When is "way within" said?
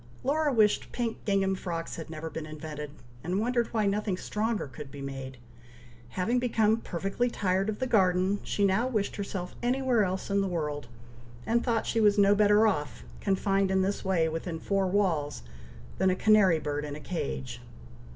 14.03-14.59